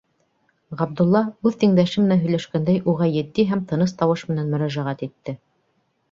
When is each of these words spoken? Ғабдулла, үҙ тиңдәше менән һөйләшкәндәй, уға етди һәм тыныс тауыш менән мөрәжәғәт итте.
Ғабдулла, 0.77 1.19
үҙ 1.49 1.57
тиңдәше 1.63 2.05
менән 2.05 2.23
һөйләшкәндәй, 2.23 2.79
уға 2.93 3.09
етди 3.17 3.45
һәм 3.51 3.61
тыныс 3.73 3.93
тауыш 3.99 4.23
менән 4.31 4.49
мөрәжәғәт 4.55 5.05
итте. 5.09 5.37